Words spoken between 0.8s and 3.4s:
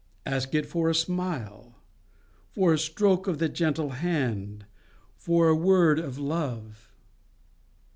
a smile, for a stroke of